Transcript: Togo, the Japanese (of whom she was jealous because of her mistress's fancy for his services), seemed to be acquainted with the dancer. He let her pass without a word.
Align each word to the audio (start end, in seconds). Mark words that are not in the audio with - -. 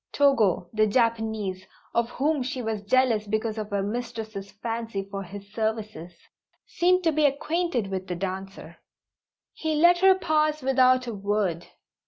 Togo, 0.11 0.67
the 0.73 0.87
Japanese 0.87 1.67
(of 1.93 2.09
whom 2.09 2.41
she 2.41 2.59
was 2.59 2.81
jealous 2.81 3.27
because 3.27 3.59
of 3.59 3.69
her 3.69 3.83
mistress's 3.83 4.51
fancy 4.51 5.03
for 5.03 5.21
his 5.21 5.53
services), 5.53 6.13
seemed 6.65 7.03
to 7.03 7.11
be 7.11 7.25
acquainted 7.27 7.85
with 7.91 8.07
the 8.07 8.15
dancer. 8.15 8.77
He 9.53 9.75
let 9.75 9.99
her 9.99 10.15
pass 10.15 10.63
without 10.63 11.05
a 11.05 11.13
word. 11.13 11.67